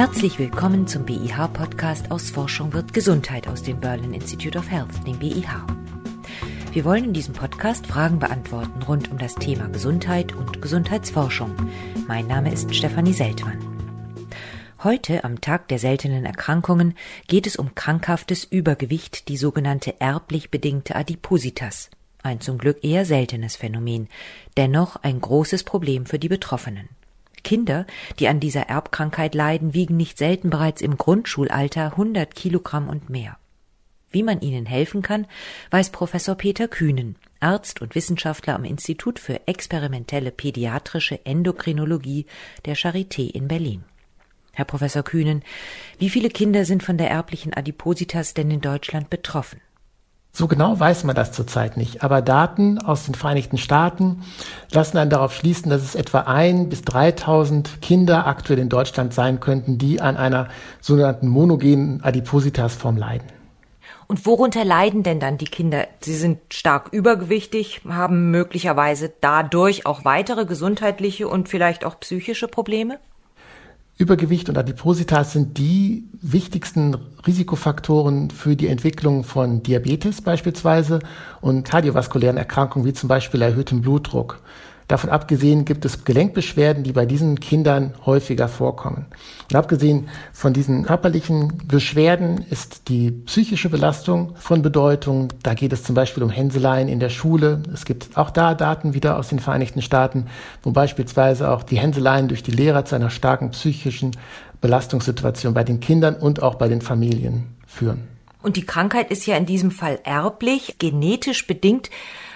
Herzlich 0.00 0.38
willkommen 0.38 0.86
zum 0.86 1.04
BIH-Podcast 1.04 2.10
aus 2.10 2.30
Forschung 2.30 2.72
wird 2.72 2.94
Gesundheit 2.94 3.46
aus 3.46 3.62
dem 3.62 3.80
Berlin 3.80 4.14
Institute 4.14 4.56
of 4.56 4.70
Health, 4.70 5.06
dem 5.06 5.18
BIH. 5.18 5.66
Wir 6.72 6.86
wollen 6.86 7.04
in 7.04 7.12
diesem 7.12 7.34
Podcast 7.34 7.86
Fragen 7.86 8.18
beantworten 8.18 8.82
rund 8.82 9.10
um 9.10 9.18
das 9.18 9.34
Thema 9.34 9.68
Gesundheit 9.68 10.32
und 10.34 10.62
Gesundheitsforschung. 10.62 11.54
Mein 12.08 12.26
Name 12.26 12.50
ist 12.50 12.74
Stefanie 12.74 13.12
Seltmann. 13.12 13.58
Heute, 14.82 15.22
am 15.22 15.42
Tag 15.42 15.68
der 15.68 15.78
seltenen 15.78 16.24
Erkrankungen, 16.24 16.94
geht 17.28 17.46
es 17.46 17.56
um 17.56 17.74
krankhaftes 17.74 18.44
Übergewicht, 18.44 19.28
die 19.28 19.36
sogenannte 19.36 20.00
erblich 20.00 20.50
bedingte 20.50 20.96
Adipositas. 20.96 21.90
Ein 22.22 22.40
zum 22.40 22.56
Glück 22.56 22.82
eher 22.82 23.04
seltenes 23.04 23.56
Phänomen, 23.56 24.08
dennoch 24.56 24.96
ein 24.96 25.20
großes 25.20 25.62
Problem 25.64 26.06
für 26.06 26.18
die 26.18 26.30
Betroffenen. 26.30 26.88
Kinder, 27.42 27.86
die 28.18 28.28
an 28.28 28.40
dieser 28.40 28.68
Erbkrankheit 28.68 29.34
leiden, 29.34 29.74
wiegen 29.74 29.96
nicht 29.96 30.18
selten 30.18 30.50
bereits 30.50 30.82
im 30.82 30.96
Grundschulalter 30.96 31.92
100 31.92 32.34
Kilogramm 32.34 32.88
und 32.88 33.10
mehr. 33.10 33.38
Wie 34.10 34.22
man 34.22 34.40
ihnen 34.40 34.66
helfen 34.66 35.02
kann, 35.02 35.26
weiß 35.70 35.90
Professor 35.90 36.34
Peter 36.34 36.66
Kühnen, 36.66 37.16
Arzt 37.38 37.80
und 37.80 37.94
Wissenschaftler 37.94 38.54
am 38.54 38.64
Institut 38.64 39.18
für 39.18 39.46
experimentelle 39.46 40.32
pädiatrische 40.32 41.24
Endokrinologie 41.24 42.26
der 42.64 42.76
Charité 42.76 43.30
in 43.30 43.46
Berlin. 43.46 43.84
Herr 44.52 44.64
Professor 44.64 45.04
Kühnen, 45.04 45.42
wie 45.98 46.10
viele 46.10 46.28
Kinder 46.28 46.64
sind 46.64 46.82
von 46.82 46.98
der 46.98 47.08
erblichen 47.08 47.54
Adipositas 47.54 48.34
denn 48.34 48.50
in 48.50 48.60
Deutschland 48.60 49.08
betroffen? 49.10 49.60
So 50.32 50.46
genau 50.46 50.78
weiß 50.78 51.04
man 51.04 51.16
das 51.16 51.32
zurzeit 51.32 51.76
nicht. 51.76 52.04
Aber 52.04 52.22
Daten 52.22 52.78
aus 52.78 53.04
den 53.04 53.14
Vereinigten 53.14 53.58
Staaten 53.58 54.22
lassen 54.70 54.96
einen 54.96 55.10
darauf 55.10 55.34
schließen, 55.34 55.70
dass 55.70 55.82
es 55.82 55.94
etwa 55.94 56.20
ein 56.20 56.68
bis 56.68 56.82
3000 56.82 57.82
Kinder 57.82 58.26
aktuell 58.26 58.60
in 58.60 58.68
Deutschland 58.68 59.12
sein 59.12 59.40
könnten, 59.40 59.78
die 59.78 60.00
an 60.00 60.16
einer 60.16 60.48
sogenannten 60.80 61.28
monogenen 61.28 62.02
Adipositasform 62.04 62.96
leiden. 62.96 63.26
Und 64.06 64.26
worunter 64.26 64.64
leiden 64.64 65.04
denn 65.04 65.20
dann 65.20 65.38
die 65.38 65.44
Kinder? 65.44 65.86
Sie 66.00 66.16
sind 66.16 66.40
stark 66.52 66.88
übergewichtig, 66.92 67.82
haben 67.88 68.30
möglicherweise 68.32 69.12
dadurch 69.20 69.86
auch 69.86 70.04
weitere 70.04 70.46
gesundheitliche 70.46 71.28
und 71.28 71.48
vielleicht 71.48 71.84
auch 71.84 72.00
psychische 72.00 72.48
Probleme? 72.48 72.98
Übergewicht 74.00 74.48
und 74.48 74.56
Adipositas 74.56 75.34
sind 75.34 75.58
die 75.58 76.08
wichtigsten 76.22 76.96
Risikofaktoren 77.26 78.30
für 78.30 78.56
die 78.56 78.68
Entwicklung 78.68 79.24
von 79.24 79.62
Diabetes 79.62 80.22
beispielsweise 80.22 81.00
und 81.42 81.64
kardiovaskulären 81.64 82.38
Erkrankungen 82.38 82.86
wie 82.86 82.94
zum 82.94 83.10
Beispiel 83.10 83.42
erhöhtem 83.42 83.82
Blutdruck. 83.82 84.40
Davon 84.90 85.10
abgesehen 85.10 85.64
gibt 85.64 85.84
es 85.84 86.04
Gelenkbeschwerden, 86.04 86.82
die 86.82 86.90
bei 86.90 87.06
diesen 87.06 87.38
Kindern 87.38 87.94
häufiger 88.06 88.48
vorkommen. 88.48 89.06
Und 89.48 89.54
abgesehen 89.54 90.08
von 90.32 90.52
diesen 90.52 90.84
körperlichen 90.84 91.62
Beschwerden 91.68 92.44
ist 92.50 92.88
die 92.88 93.12
psychische 93.12 93.68
Belastung 93.68 94.34
von 94.34 94.62
Bedeutung. 94.62 95.28
Da 95.44 95.54
geht 95.54 95.72
es 95.72 95.84
zum 95.84 95.94
Beispiel 95.94 96.24
um 96.24 96.30
Hänseleien 96.30 96.88
in 96.88 96.98
der 96.98 97.08
Schule. 97.08 97.62
Es 97.72 97.84
gibt 97.84 98.16
auch 98.16 98.30
da 98.30 98.56
Daten 98.56 98.92
wieder 98.92 99.16
aus 99.16 99.28
den 99.28 99.38
Vereinigten 99.38 99.80
Staaten, 99.80 100.26
wo 100.64 100.72
beispielsweise 100.72 101.52
auch 101.52 101.62
die 101.62 101.78
Hänseleien 101.78 102.26
durch 102.26 102.42
die 102.42 102.50
Lehrer 102.50 102.84
zu 102.84 102.96
einer 102.96 103.10
starken 103.10 103.52
psychischen 103.52 104.10
Belastungssituation 104.60 105.54
bei 105.54 105.62
den 105.62 105.78
Kindern 105.78 106.16
und 106.16 106.42
auch 106.42 106.56
bei 106.56 106.66
den 106.66 106.80
Familien 106.80 107.54
führen. 107.64 108.08
Und 108.42 108.56
die 108.56 108.66
Krankheit 108.66 109.12
ist 109.12 109.24
ja 109.24 109.36
in 109.36 109.46
diesem 109.46 109.70
Fall 109.70 110.00
erblich, 110.02 110.78
genetisch 110.80 111.46
bedingt. 111.46 111.90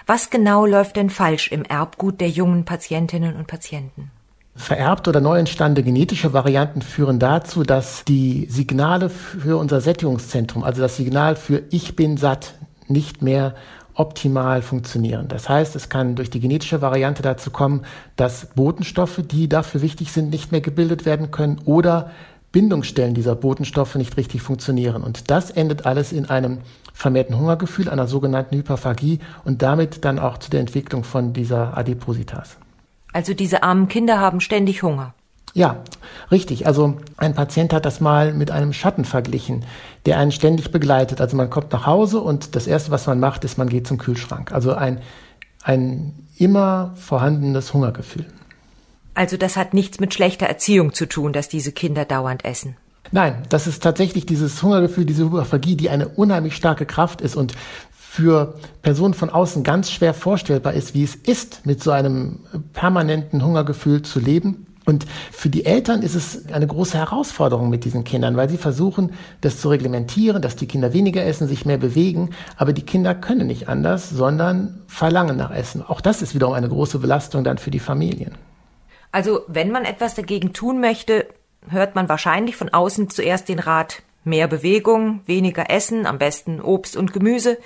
Was 0.06 0.28
genau 0.28 0.66
läuft 0.66 0.96
denn 0.96 1.08
falsch 1.08 1.50
im 1.50 1.62
Erbgut 1.64 2.20
der 2.20 2.28
jungen 2.28 2.66
Patientinnen 2.66 3.36
und 3.36 3.46
Patienten? 3.46 4.10
Vererbte 4.54 5.10
oder 5.10 5.20
neu 5.20 5.38
entstandene 5.38 5.84
genetische 5.84 6.32
Varianten 6.32 6.82
führen 6.82 7.18
dazu, 7.18 7.62
dass 7.62 8.04
die 8.04 8.46
Signale 8.50 9.08
für 9.08 9.58
unser 9.58 9.80
Sättigungszentrum, 9.80 10.62
also 10.62 10.82
das 10.82 10.96
Signal 10.96 11.36
für 11.36 11.62
Ich 11.70 11.96
bin 11.96 12.18
satt, 12.18 12.54
nicht 12.86 13.22
mehr 13.22 13.54
optimal 13.94 14.60
funktionieren. 14.60 15.26
Das 15.28 15.48
heißt, 15.48 15.74
es 15.74 15.88
kann 15.88 16.16
durch 16.16 16.28
die 16.28 16.40
genetische 16.40 16.82
Variante 16.82 17.22
dazu 17.22 17.50
kommen, 17.50 17.86
dass 18.16 18.46
Botenstoffe, 18.54 19.22
die 19.24 19.48
dafür 19.48 19.82
wichtig 19.82 20.12
sind, 20.12 20.30
nicht 20.30 20.52
mehr 20.52 20.60
gebildet 20.60 21.06
werden 21.06 21.30
können 21.30 21.60
oder 21.64 22.10
Bindungsstellen 22.52 23.14
dieser 23.14 23.34
Botenstoffe 23.34 23.94
nicht 23.96 24.16
richtig 24.16 24.42
funktionieren. 24.42 25.02
Und 25.02 25.30
das 25.30 25.50
endet 25.50 25.86
alles 25.86 26.12
in 26.12 26.26
einem 26.26 26.58
vermehrten 26.94 27.36
Hungergefühl, 27.36 27.90
einer 27.90 28.06
sogenannten 28.06 28.56
Hyperphagie 28.56 29.18
und 29.44 29.60
damit 29.60 30.04
dann 30.06 30.18
auch 30.18 30.38
zu 30.38 30.48
der 30.48 30.60
Entwicklung 30.60 31.04
von 31.04 31.34
dieser 31.34 31.76
Adipositas. 31.76 32.56
Also 33.12 33.34
diese 33.34 33.62
armen 33.62 33.88
Kinder 33.88 34.18
haben 34.18 34.40
ständig 34.40 34.82
Hunger. 34.82 35.12
Ja, 35.52 35.82
richtig. 36.30 36.66
Also 36.66 36.96
ein 37.16 37.34
Patient 37.34 37.72
hat 37.72 37.84
das 37.84 38.00
mal 38.00 38.32
mit 38.32 38.50
einem 38.50 38.72
Schatten 38.72 39.04
verglichen, 39.04 39.64
der 40.06 40.18
einen 40.18 40.32
ständig 40.32 40.72
begleitet. 40.72 41.20
Also 41.20 41.36
man 41.36 41.50
kommt 41.50 41.72
nach 41.72 41.86
Hause 41.86 42.20
und 42.20 42.56
das 42.56 42.66
Erste, 42.66 42.90
was 42.90 43.06
man 43.06 43.20
macht, 43.20 43.44
ist, 43.44 43.58
man 43.58 43.68
geht 43.68 43.86
zum 43.86 43.98
Kühlschrank. 43.98 44.52
Also 44.52 44.72
ein, 44.72 45.00
ein 45.62 46.26
immer 46.38 46.94
vorhandenes 46.96 47.72
Hungergefühl. 47.72 48.26
Also 49.14 49.36
das 49.36 49.56
hat 49.56 49.74
nichts 49.74 50.00
mit 50.00 50.12
schlechter 50.12 50.46
Erziehung 50.46 50.92
zu 50.92 51.06
tun, 51.06 51.32
dass 51.32 51.48
diese 51.48 51.70
Kinder 51.70 52.04
dauernd 52.04 52.44
essen. 52.44 52.76
Nein, 53.12 53.42
das 53.48 53.66
ist 53.66 53.82
tatsächlich 53.82 54.26
dieses 54.26 54.62
Hungergefühl, 54.62 55.04
diese 55.04 55.24
Hyperphagie, 55.24 55.76
die 55.76 55.90
eine 55.90 56.08
unheimlich 56.08 56.56
starke 56.56 56.86
Kraft 56.86 57.20
ist 57.20 57.36
und 57.36 57.54
für 57.90 58.54
Personen 58.82 59.14
von 59.14 59.28
außen 59.28 59.64
ganz 59.64 59.90
schwer 59.90 60.14
vorstellbar 60.14 60.74
ist, 60.74 60.94
wie 60.94 61.02
es 61.02 61.16
ist, 61.16 61.66
mit 61.66 61.82
so 61.82 61.90
einem 61.90 62.40
permanenten 62.72 63.44
Hungergefühl 63.44 64.02
zu 64.02 64.20
leben. 64.20 64.66
Und 64.86 65.06
für 65.32 65.48
die 65.48 65.64
Eltern 65.64 66.02
ist 66.02 66.14
es 66.14 66.46
eine 66.52 66.66
große 66.66 66.96
Herausforderung 66.96 67.70
mit 67.70 67.84
diesen 67.84 68.04
Kindern, 68.04 68.36
weil 68.36 68.48
sie 68.48 68.58
versuchen, 68.58 69.14
das 69.40 69.60
zu 69.60 69.68
reglementieren, 69.68 70.42
dass 70.42 70.56
die 70.56 70.66
Kinder 70.66 70.92
weniger 70.92 71.24
essen, 71.24 71.48
sich 71.48 71.64
mehr 71.64 71.78
bewegen. 71.78 72.30
Aber 72.56 72.72
die 72.72 72.82
Kinder 72.82 73.14
können 73.14 73.46
nicht 73.46 73.68
anders, 73.68 74.10
sondern 74.10 74.82
verlangen 74.86 75.36
nach 75.36 75.50
Essen. 75.50 75.82
Auch 75.82 76.00
das 76.00 76.22
ist 76.22 76.34
wiederum 76.34 76.54
eine 76.54 76.68
große 76.68 76.98
Belastung 76.98 77.44
dann 77.44 77.58
für 77.58 77.70
die 77.70 77.80
Familien. 77.80 78.36
Also 79.10 79.40
wenn 79.48 79.70
man 79.70 79.84
etwas 79.84 80.14
dagegen 80.14 80.52
tun 80.52 80.80
möchte, 80.80 81.26
hört 81.68 81.94
man 81.94 82.08
wahrscheinlich 82.08 82.56
von 82.56 82.68
außen 82.68 83.10
zuerst 83.10 83.48
den 83.48 83.58
Rat 83.58 84.02
mehr 84.24 84.48
Bewegung, 84.48 85.20
weniger 85.26 85.70
Essen, 85.70 86.06
am 86.06 86.18
besten 86.18 86.60
Obst 86.60 86.96
und 86.96 87.12
Gemüse. 87.12 87.58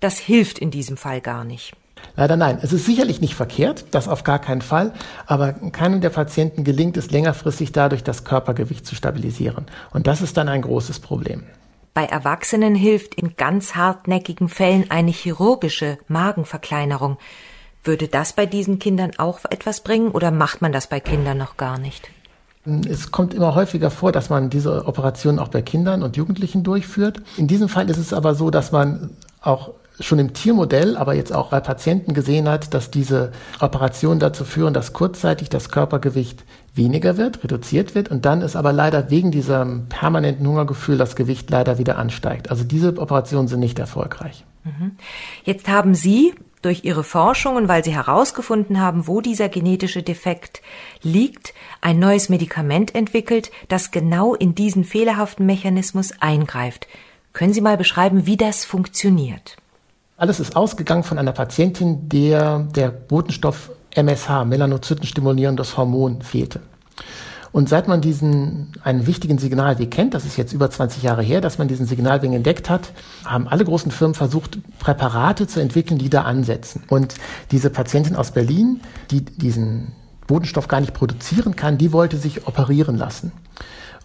Das 0.00 0.18
hilft 0.18 0.58
in 0.58 0.70
diesem 0.70 0.96
Fall 0.96 1.20
gar 1.20 1.44
nicht. 1.44 1.74
Leider 2.16 2.36
nein. 2.36 2.58
Es 2.62 2.72
ist 2.72 2.86
sicherlich 2.86 3.20
nicht 3.20 3.34
verkehrt, 3.34 3.84
das 3.90 4.08
auf 4.08 4.24
gar 4.24 4.38
keinen 4.38 4.62
Fall, 4.62 4.94
aber 5.26 5.52
keinem 5.52 6.00
der 6.00 6.10
Patienten 6.10 6.64
gelingt 6.64 6.96
es 6.96 7.10
längerfristig 7.10 7.72
dadurch, 7.72 8.02
das 8.02 8.24
Körpergewicht 8.24 8.86
zu 8.86 8.94
stabilisieren. 8.94 9.66
Und 9.92 10.06
das 10.06 10.22
ist 10.22 10.36
dann 10.36 10.48
ein 10.48 10.62
großes 10.62 11.00
Problem. 11.00 11.44
Bei 11.92 12.04
Erwachsenen 12.04 12.74
hilft 12.74 13.14
in 13.16 13.36
ganz 13.36 13.74
hartnäckigen 13.74 14.48
Fällen 14.48 14.90
eine 14.90 15.10
chirurgische 15.10 15.98
Magenverkleinerung. 16.08 17.18
Würde 17.82 18.08
das 18.08 18.32
bei 18.32 18.46
diesen 18.46 18.78
Kindern 18.78 19.12
auch 19.18 19.40
etwas 19.50 19.80
bringen 19.80 20.10
oder 20.10 20.30
macht 20.30 20.62
man 20.62 20.72
das 20.72 20.86
bei 20.86 21.00
Kindern 21.00 21.38
noch 21.38 21.56
gar 21.56 21.78
nicht? 21.78 22.10
Es 22.88 23.10
kommt 23.10 23.34
immer 23.34 23.54
häufiger 23.54 23.90
vor, 23.90 24.12
dass 24.12 24.30
man 24.30 24.50
diese 24.50 24.86
Operationen 24.86 25.38
auch 25.38 25.48
bei 25.48 25.62
Kindern 25.62 26.02
und 26.02 26.16
Jugendlichen 26.16 26.62
durchführt. 26.62 27.22
In 27.36 27.46
diesem 27.46 27.68
Fall 27.68 27.88
ist 27.90 27.98
es 27.98 28.12
aber 28.12 28.34
so, 28.34 28.50
dass 28.50 28.72
man 28.72 29.10
auch 29.40 29.70
schon 30.00 30.18
im 30.18 30.32
Tiermodell, 30.32 30.96
aber 30.96 31.14
jetzt 31.14 31.32
auch 31.32 31.50
bei 31.50 31.60
Patienten 31.60 32.14
gesehen 32.14 32.48
hat, 32.48 32.74
dass 32.74 32.90
diese 32.90 33.32
Operationen 33.60 34.18
dazu 34.18 34.44
führen, 34.44 34.72
dass 34.72 34.92
kurzzeitig 34.92 35.50
das 35.50 35.70
Körpergewicht 35.70 36.44
weniger 36.74 37.16
wird, 37.16 37.44
reduziert 37.44 37.94
wird 37.94 38.10
und 38.10 38.24
dann 38.24 38.42
ist 38.42 38.56
aber 38.56 38.72
leider 38.72 39.10
wegen 39.10 39.30
diesem 39.30 39.88
permanenten 39.88 40.46
Hungergefühl 40.46 40.96
das 40.96 41.16
Gewicht 41.16 41.50
leider 41.50 41.78
wieder 41.78 41.98
ansteigt. 41.98 42.50
Also 42.50 42.64
diese 42.64 42.96
Operationen 42.98 43.48
sind 43.48 43.60
nicht 43.60 43.78
erfolgreich. 43.78 44.44
Mhm. 44.64 44.92
Jetzt 45.44 45.68
haben 45.68 45.94
Sie 45.94 46.34
durch 46.62 46.84
ihre 46.84 47.04
Forschungen, 47.04 47.68
weil 47.68 47.84
sie 47.84 47.94
herausgefunden 47.94 48.80
haben, 48.80 49.06
wo 49.06 49.20
dieser 49.20 49.48
genetische 49.48 50.02
Defekt 50.02 50.60
liegt, 51.02 51.54
ein 51.80 51.98
neues 51.98 52.28
Medikament 52.28 52.94
entwickelt, 52.94 53.50
das 53.68 53.90
genau 53.90 54.34
in 54.34 54.54
diesen 54.54 54.84
fehlerhaften 54.84 55.46
Mechanismus 55.46 56.12
eingreift. 56.20 56.86
Können 57.32 57.52
Sie 57.52 57.60
mal 57.60 57.76
beschreiben, 57.76 58.26
wie 58.26 58.36
das 58.36 58.64
funktioniert? 58.64 59.56
Alles 60.16 60.40
ist 60.40 60.56
ausgegangen 60.56 61.04
von 61.04 61.18
einer 61.18 61.32
Patientin, 61.32 62.08
der 62.08 62.58
der 62.58 62.90
Botenstoff 62.90 63.70
MSH, 63.94 64.44
melanozytenstimulierendes 64.44 65.76
Hormon, 65.76 66.22
fehlte. 66.22 66.60
Und 67.52 67.68
seit 67.68 67.88
man 67.88 68.00
diesen 68.00 68.72
einen 68.84 69.06
wichtigen 69.06 69.38
Signalweg 69.38 69.90
kennt, 69.90 70.14
das 70.14 70.24
ist 70.24 70.36
jetzt 70.36 70.52
über 70.52 70.70
20 70.70 71.02
Jahre 71.02 71.22
her, 71.22 71.40
dass 71.40 71.58
man 71.58 71.68
diesen 71.68 71.86
Signalweg 71.86 72.32
entdeckt 72.32 72.70
hat, 72.70 72.92
haben 73.24 73.48
alle 73.48 73.64
großen 73.64 73.90
Firmen 73.90 74.14
versucht, 74.14 74.58
Präparate 74.78 75.46
zu 75.46 75.60
entwickeln, 75.60 75.98
die 75.98 76.10
da 76.10 76.22
ansetzen. 76.22 76.84
Und 76.88 77.14
diese 77.50 77.70
Patientin 77.70 78.14
aus 78.14 78.30
Berlin, 78.30 78.80
die 79.10 79.24
diesen 79.24 79.92
Botenstoff 80.30 80.68
gar 80.68 80.80
nicht 80.80 80.94
produzieren 80.94 81.56
kann, 81.56 81.76
die 81.76 81.92
wollte 81.92 82.16
sich 82.16 82.46
operieren 82.46 82.96
lassen. 82.96 83.32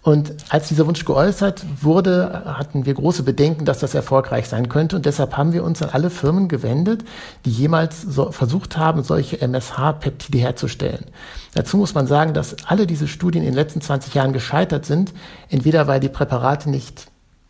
Und 0.02 0.34
als 0.48 0.68
dieser 0.68 0.86
Wunsch 0.86 1.04
geäußert 1.04 1.64
wurde, 1.82 2.42
hatten 2.44 2.84
wir 2.84 2.94
große 2.94 3.22
Bedenken, 3.22 3.64
dass 3.64 3.78
das 3.78 3.94
erfolgreich 3.94 4.48
sein 4.48 4.68
könnte. 4.68 4.96
Und 4.96 5.06
deshalb 5.06 5.36
haben 5.36 5.52
wir 5.52 5.62
uns 5.62 5.82
an 5.82 5.90
alle 5.90 6.10
Firmen 6.10 6.48
gewendet, 6.48 7.04
die 7.44 7.50
jemals 7.50 8.02
so 8.02 8.30
versucht 8.32 8.76
haben, 8.76 9.02
solche 9.04 9.40
MSH-Peptide 9.40 10.38
herzustellen. 10.38 11.06
Dazu 11.54 11.76
muss 11.76 11.94
man 11.94 12.08
sagen, 12.08 12.34
dass 12.34 12.56
alle 12.66 12.86
diese 12.86 13.08
Studien 13.08 13.42
in 13.42 13.50
den 13.50 13.56
letzten 13.56 13.80
20 13.80 14.14
Jahren 14.14 14.32
gescheitert 14.32 14.84
sind. 14.84 15.12
Entweder 15.48 15.86
weil 15.86 16.00
die 16.00 16.08
Präparate 16.08 16.70
nicht 16.70 17.06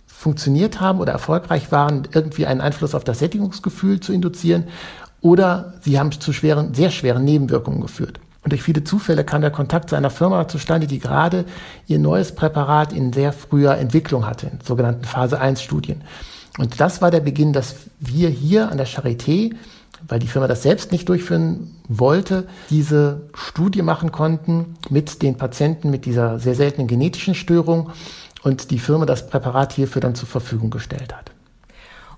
funktioniert 0.06 0.80
haben 0.80 1.00
oder 1.00 1.12
erfolgreich 1.12 1.72
waren, 1.72 2.08
irgendwie 2.12 2.46
einen 2.46 2.60
Einfluss 2.60 2.94
auf 2.94 3.04
das 3.04 3.18
Sättigungsgefühl 3.20 4.00
zu 4.00 4.12
induzieren, 4.12 4.64
oder 5.20 5.74
sie 5.80 5.98
haben 5.98 6.12
zu 6.12 6.32
schweren, 6.32 6.74
sehr 6.74 6.90
schweren 6.90 7.24
Nebenwirkungen 7.24 7.80
geführt. 7.80 8.20
Und 8.46 8.52
durch 8.52 8.62
viele 8.62 8.84
Zufälle 8.84 9.24
kam 9.24 9.40
der 9.40 9.50
Kontakt 9.50 9.90
zu 9.90 9.96
einer 9.96 10.08
Firma 10.08 10.46
zustande, 10.46 10.86
die 10.86 11.00
gerade 11.00 11.46
ihr 11.88 11.98
neues 11.98 12.32
Präparat 12.32 12.92
in 12.92 13.12
sehr 13.12 13.32
früher 13.32 13.76
Entwicklung 13.76 14.24
hatte, 14.24 14.46
in 14.46 14.60
sogenannten 14.64 15.02
Phase 15.02 15.40
1 15.40 15.60
Studien. 15.60 16.02
Und 16.56 16.80
das 16.80 17.02
war 17.02 17.10
der 17.10 17.18
Beginn, 17.18 17.52
dass 17.52 17.74
wir 17.98 18.28
hier 18.28 18.70
an 18.70 18.76
der 18.76 18.86
Charité, 18.86 19.56
weil 20.06 20.20
die 20.20 20.28
Firma 20.28 20.46
das 20.46 20.62
selbst 20.62 20.92
nicht 20.92 21.08
durchführen 21.08 21.74
wollte, 21.88 22.46
diese 22.70 23.22
Studie 23.34 23.82
machen 23.82 24.12
konnten 24.12 24.76
mit 24.90 25.22
den 25.22 25.36
Patienten 25.36 25.90
mit 25.90 26.04
dieser 26.04 26.38
sehr 26.38 26.54
seltenen 26.54 26.86
genetischen 26.86 27.34
Störung 27.34 27.90
und 28.44 28.70
die 28.70 28.78
Firma 28.78 29.06
das 29.06 29.26
Präparat 29.26 29.72
hierfür 29.72 30.00
dann 30.00 30.14
zur 30.14 30.28
Verfügung 30.28 30.70
gestellt 30.70 31.12
hat. 31.12 31.32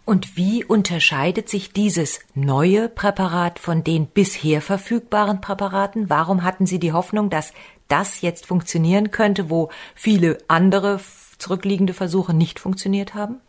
Und 0.08 0.38
wie 0.38 0.64
unterscheidet 0.64 1.50
sich 1.50 1.74
dieses 1.74 2.20
neue 2.34 2.88
Präparat 2.88 3.58
von 3.58 3.84
den 3.84 4.06
bisher 4.06 4.62
verfügbaren 4.62 5.42
Präparaten? 5.42 6.08
Warum 6.08 6.44
hatten 6.44 6.64
Sie 6.64 6.78
die 6.78 6.94
Hoffnung, 6.94 7.28
dass 7.28 7.52
das 7.88 8.22
jetzt 8.22 8.46
funktionieren 8.46 9.10
könnte, 9.10 9.50
wo 9.50 9.68
viele 9.94 10.38
andere 10.48 10.98
zurückliegende 11.36 11.92
Versuche 11.92 12.32
nicht 12.32 12.58
funktioniert 12.58 13.12
haben? 13.12 13.42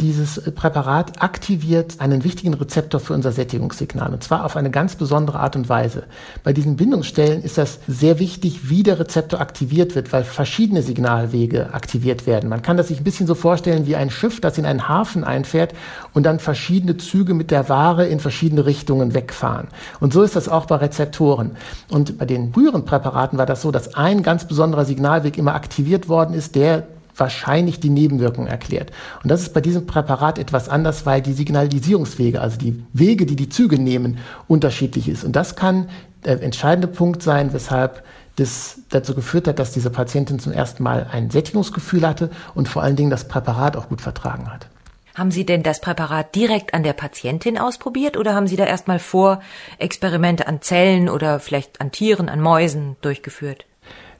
Dieses 0.00 0.40
Präparat 0.54 1.22
aktiviert 1.22 2.00
einen 2.00 2.24
wichtigen 2.24 2.54
Rezeptor 2.54 2.98
für 2.98 3.12
unser 3.12 3.30
Sättigungssignal 3.30 4.12
und 4.12 4.24
zwar 4.24 4.44
auf 4.44 4.56
eine 4.56 4.70
ganz 4.70 4.96
besondere 4.96 5.38
Art 5.38 5.54
und 5.54 5.68
Weise. 5.68 6.04
Bei 6.42 6.52
diesen 6.52 6.76
Bindungsstellen 6.76 7.42
ist 7.42 7.56
das 7.56 7.78
sehr 7.86 8.18
wichtig, 8.18 8.68
wie 8.68 8.82
der 8.82 8.98
Rezeptor 8.98 9.40
aktiviert 9.40 9.94
wird, 9.94 10.12
weil 10.12 10.24
verschiedene 10.24 10.82
Signalwege 10.82 11.72
aktiviert 11.72 12.26
werden. 12.26 12.48
Man 12.48 12.62
kann 12.62 12.76
das 12.76 12.88
sich 12.88 13.00
ein 13.00 13.04
bisschen 13.04 13.28
so 13.28 13.36
vorstellen 13.36 13.86
wie 13.86 13.94
ein 13.94 14.10
Schiff, 14.10 14.40
das 14.40 14.58
in 14.58 14.66
einen 14.66 14.88
Hafen 14.88 15.22
einfährt 15.22 15.72
und 16.14 16.24
dann 16.24 16.40
verschiedene 16.40 16.96
Züge 16.96 17.34
mit 17.34 17.52
der 17.52 17.68
Ware 17.68 18.06
in 18.06 18.18
verschiedene 18.18 18.66
Richtungen 18.66 19.14
wegfahren. 19.14 19.68
Und 20.00 20.12
so 20.12 20.22
ist 20.22 20.34
das 20.34 20.48
auch 20.48 20.66
bei 20.66 20.76
Rezeptoren. 20.76 21.52
Und 21.90 22.18
bei 22.18 22.24
den 22.24 22.52
früheren 22.52 22.84
Präparaten 22.84 23.38
war 23.38 23.46
das 23.46 23.62
so, 23.62 23.70
dass 23.70 23.94
ein 23.94 24.24
ganz 24.24 24.48
besonderer 24.48 24.84
Signalweg 24.84 25.38
immer 25.38 25.54
aktiviert 25.54 26.08
worden 26.08 26.34
ist, 26.34 26.56
der 26.56 26.88
wahrscheinlich 27.16 27.80
die 27.80 27.90
Nebenwirkung 27.90 28.46
erklärt. 28.46 28.90
Und 29.22 29.30
das 29.30 29.42
ist 29.42 29.54
bei 29.54 29.60
diesem 29.60 29.86
Präparat 29.86 30.38
etwas 30.38 30.68
anders, 30.68 31.06
weil 31.06 31.22
die 31.22 31.32
Signalisierungswege, 31.32 32.40
also 32.40 32.58
die 32.58 32.82
Wege, 32.92 33.26
die 33.26 33.36
die 33.36 33.48
Züge 33.48 33.78
nehmen, 33.78 34.18
unterschiedlich 34.48 35.08
ist. 35.08 35.24
Und 35.24 35.36
das 35.36 35.56
kann 35.56 35.88
der 36.24 36.42
entscheidende 36.42 36.88
Punkt 36.88 37.22
sein, 37.22 37.52
weshalb 37.52 38.02
das 38.36 38.80
dazu 38.88 39.14
geführt 39.14 39.46
hat, 39.46 39.58
dass 39.58 39.72
diese 39.72 39.90
Patientin 39.90 40.38
zum 40.38 40.52
ersten 40.52 40.82
Mal 40.82 41.06
ein 41.10 41.30
Sättigungsgefühl 41.30 42.06
hatte 42.06 42.30
und 42.54 42.68
vor 42.68 42.82
allen 42.82 42.96
Dingen 42.96 43.10
das 43.10 43.28
Präparat 43.28 43.76
auch 43.76 43.88
gut 43.88 44.00
vertragen 44.00 44.50
hat. 44.50 44.68
Haben 45.14 45.30
Sie 45.30 45.44
denn 45.44 45.62
das 45.62 45.80
Präparat 45.82 46.34
direkt 46.34 46.72
an 46.72 46.82
der 46.82 46.94
Patientin 46.94 47.58
ausprobiert 47.58 48.16
oder 48.16 48.34
haben 48.34 48.46
Sie 48.46 48.56
da 48.56 48.64
erstmal 48.64 48.98
vor 48.98 49.42
Experimente 49.78 50.46
an 50.46 50.62
Zellen 50.62 51.10
oder 51.10 51.38
vielleicht 51.38 51.82
an 51.82 51.92
Tieren, 51.92 52.30
an 52.30 52.40
Mäusen 52.40 52.96
durchgeführt? 53.02 53.66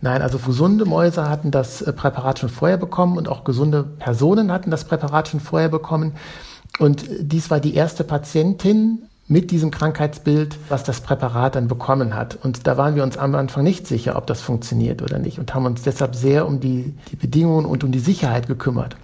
Nein, 0.03 0.21
also 0.21 0.39
gesunde 0.39 0.85
Mäuse 0.85 1.31
hatten 1.31 1.53
das 1.53 1.81
äh, 1.81 1.93
Präparat 1.93 2.41
schon 2.41 2.49
vorher 2.49 2.77
bekommen 2.77 3.17
und 3.17 3.29
auch 3.29 3.45
gesunde 3.45 3.85
Personen 3.85 4.51
hatten 4.51 4.71
das 4.71 4.85
Präparat 4.85 5.29
schon 5.29 5.39
vorher 5.39 5.69
bekommen. 5.69 6.15
Und 6.81 7.07
dies 7.21 7.51
war 7.51 7.61
die 7.61 7.75
erste 7.75 8.03
Patientin 8.03 9.05
mit 9.29 9.53
diesem 9.53 9.71
Krankheitsbild, 9.71 10.59
was 10.69 10.83
das 10.83 11.03
Präparat 11.03 11.55
dann 11.55 11.69
bekommen 11.69 12.17
hat. 12.17 12.37
Und 12.43 12.67
da 12.67 12.77
waren 12.77 12.97
wir 12.97 13.05
uns 13.05 13.17
am 13.17 13.37
Anfang 13.37 13.63
nicht 13.63 13.87
sicher, 13.87 14.17
ob 14.17 14.27
das 14.27 14.41
funktioniert 14.41 15.03
oder 15.03 15.21
nicht 15.21 15.39
und 15.39 15.55
haben 15.55 15.67
uns 15.67 15.83
deshalb 15.83 16.17
sehr 16.17 16.49
um 16.49 16.59
die, 16.59 16.95
die 17.13 17.17
Bedingungen 17.17 17.65
und 17.65 17.85
um 17.85 17.93
die 17.93 18.01
Sicherheit 18.01 18.49
gekümmert. 18.49 18.97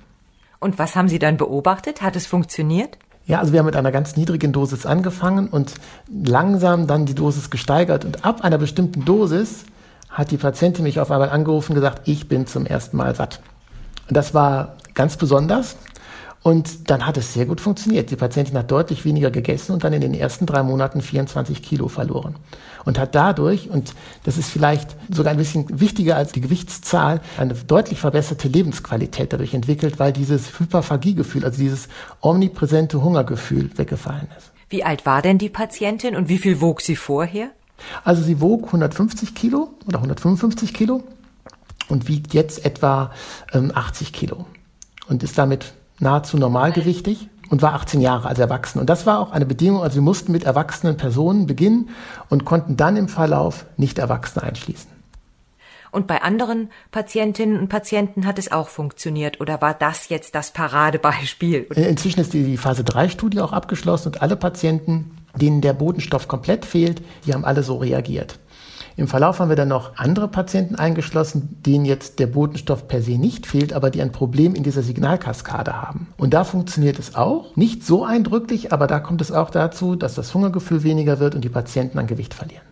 Und 0.59 0.81
was 0.81 0.97
haben 0.97 1.09
Sie 1.09 1.21
dann 1.21 1.37
beobachtet? 1.37 2.03
Hat 2.03 2.17
es 2.17 2.27
funktioniert? 2.27 2.99
Ja, 3.27 3.39
also 3.39 3.53
wir 3.53 3.61
haben 3.61 3.67
mit 3.67 3.77
einer 3.77 3.93
ganz 3.93 4.17
niedrigen 4.17 4.53
Dosis 4.53 4.85
angefangen 4.85 5.47
und 5.49 5.75
langsam 6.11 6.89
dann 6.89 7.07
die 7.07 7.15
Dosis 7.15 7.51
gesteigert. 7.51 8.05
Und 8.05 8.25
ab 8.25 8.43
einer 8.43 8.59
bestimmten 8.59 9.05
Dosis 9.05 9.65
hat 10.09 10.31
die 10.31 10.37
Patientin 10.37 10.85
mich 10.85 11.01
auf 11.01 11.11
einmal 11.11 11.31
angerufen 11.31 11.73
und 11.73 11.77
gesagt, 11.77 12.09
ich 12.09 12.29
bin 12.29 12.47
zum 12.47 12.67
ersten 12.67 12.97
Mal 12.97 13.15
satt. 13.15 13.41
Und 14.09 14.17
das 14.17 14.35
war 14.35 14.77
ganz 14.95 15.17
besonders. 15.17 15.77
Und 16.43 16.89
dann 16.91 17.05
hat 17.05 17.17
es 17.17 17.35
sehr 17.35 17.47
gut 17.47 17.61
funktioniert. 17.61 18.11
Die 18.11 18.17
Patientin 18.17 18.57
hat 18.57 18.71
deutlich 18.71 19.05
weniger 19.05 19.31
gegessen 19.31 19.73
und 19.73 19.85
dann 19.85 19.93
in 19.93 20.01
den 20.01 20.15
ersten 20.15 20.47
drei 20.47 20.63
Monaten 20.63 21.03
24 21.03 21.63
Kilo 21.63 21.89
verloren. 21.89 22.37
Und 22.85 22.99
hat 22.99 23.15
dadurch, 23.15 23.69
und 23.69 23.93
das 24.25 24.39
ist 24.39 24.49
vielleicht 24.49 24.97
sogar 25.13 25.33
ein 25.33 25.37
bisschen 25.37 25.81
wichtiger 25.81 26.17
als 26.17 26.33
die 26.33 26.41
Gewichtszahl, 26.41 27.21
eine 27.37 27.55
deutlich 27.55 28.01
verbesserte 28.01 28.49
Lebensqualität 28.49 29.33
dadurch 29.33 29.53
entwickelt, 29.53 29.99
weil 29.99 30.13
dieses 30.13 30.59
Hyperphagiegefühl, 30.59 31.45
also 31.45 31.59
dieses 31.59 31.89
omnipräsente 32.21 33.03
Hungergefühl 33.03 33.77
weggefallen 33.77 34.29
ist. 34.39 34.53
Wie 34.71 34.85
alt 34.85 35.07
war 35.07 35.23
denn 35.23 35.39
die 35.39 35.51
Patientin 35.51 36.15
und 36.15 36.29
wie 36.29 36.39
viel 36.39 36.61
wog 36.61 36.81
sie 36.81 36.97
vorher? 36.97 37.51
Also 38.05 38.23
sie 38.23 38.41
wog 38.41 38.67
150 38.67 39.35
Kilo 39.35 39.71
oder 39.87 39.99
155 39.99 40.75
Kilo 40.75 41.03
und 41.89 42.09
wiegt 42.09 42.35
jetzt 42.35 42.65
etwa 42.65 43.11
ähm, 43.53 43.73
80 43.75 44.13
Kilo 44.13 44.47
und 45.09 45.23
ist 45.23 45.39
damit 45.39 45.73
nahezu 45.99 46.37
normalgewichtig 46.37 47.29
und 47.51 47.63
war 47.63 47.75
18 47.75 48.01
Jahre 48.01 48.29
als 48.29 48.39
erwachsen. 48.39 48.79
Und 48.79 48.91
das 48.91 49.07
war 49.07 49.21
auch 49.21 49.33
eine 49.33 49.47
Bedingung, 49.47 49.83
also 49.83 49.97
wir 49.97 50.03
mussten 50.03 50.33
mit 50.33 50.45
erwachsenen 50.45 50.97
Personen 50.97 51.47
beginnen 51.47 51.91
und 52.29 52.45
konnten 52.45 52.77
dann 52.77 52.97
im 52.97 53.09
Verlauf 53.09 53.67
nicht 53.77 53.99
Erwachsene 53.99 54.45
einschließen. 54.45 54.99
Und 55.91 56.07
bei 56.07 56.21
anderen 56.21 56.71
Patientinnen 56.91 57.59
und 57.59 57.69
Patienten 57.69 58.27
hat 58.27 58.39
es 58.39 58.53
auch 58.53 58.69
funktioniert 58.69 59.41
oder 59.41 59.63
war 59.63 59.73
das 59.73 60.11
jetzt 60.11 60.35
das 60.35 60.51
Paradebeispiel? 60.51 61.63
Inzwischen 61.75 62.21
ist 62.21 62.35
die 62.35 62.59
Phase 62.59 62.85
3 62.85 63.09
Studie 63.09 63.41
auch 63.41 63.53
abgeschlossen 63.53 64.09
und 64.09 64.23
alle 64.23 64.37
Patienten 64.37 65.17
denen 65.39 65.61
der 65.61 65.73
Botenstoff 65.73 66.29
komplett 66.29 66.65
fehlt, 66.65 67.03
die 67.27 67.35
haben 67.35 67.45
alle 67.45 67.63
so 67.63 67.77
reagiert. 67.77 68.39
Im 68.99 69.07
Verlauf 69.07 69.39
haben 69.39 69.49
wir 69.49 69.55
dann 69.55 69.69
noch 69.69 69.97
andere 69.97 70.27
Patienten 70.27 70.75
eingeschlossen, 70.75 71.63
denen 71.65 71.85
jetzt 71.85 72.19
der 72.19 72.27
Botenstoff 72.27 72.89
per 72.89 73.01
se 73.01 73.13
nicht 73.13 73.47
fehlt, 73.47 73.73
aber 73.73 73.91
die 73.91 74.03
ein 74.03 74.11
Problem 74.11 74.57
in 74.57 74.65
dieser 74.65 74.83
Signalkaskade 74.83 75.81
haben. 75.81 76.09
Und 76.17 76.35
da 76.35 76.43
funktioniert 76.43 76.99
es 76.99 77.15
auch. 77.15 77.55
Nicht 77.55 77.87
so 77.87 78.05
eindrücklich, 78.05 78.73
aber 78.73 78.89
da 78.89 78.99
kommt 78.99 79.21
es 79.21 79.31
auch 79.31 79.51
dazu, 79.51 79.95
dass 79.95 80.17
das 80.17 80.35
Hungergefühl 80.35 80.83
weniger 80.83 81.21
wird 81.21 81.37
und 81.37 81.45
die 81.45 81.49
Patienten 81.49 81.97
an 82.01 82.09
Gewicht 82.09 82.35
verlieren. 82.35 82.65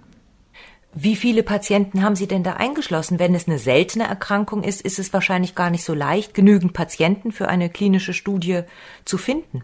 Wie 0.98 1.14
viele 1.14 1.44
Patienten 1.44 2.02
haben 2.02 2.16
Sie 2.16 2.26
denn 2.26 2.42
da 2.42 2.54
eingeschlossen? 2.54 3.20
Wenn 3.20 3.34
es 3.34 3.46
eine 3.46 3.60
seltene 3.60 4.08
Erkrankung 4.08 4.64
ist, 4.64 4.80
ist 4.80 4.98
es 4.98 5.12
wahrscheinlich 5.12 5.54
gar 5.54 5.70
nicht 5.70 5.84
so 5.84 5.94
leicht, 5.94 6.34
genügend 6.34 6.72
Patienten 6.72 7.30
für 7.30 7.46
eine 7.46 7.68
klinische 7.68 8.14
Studie 8.14 8.62
zu 9.04 9.16
finden. 9.16 9.62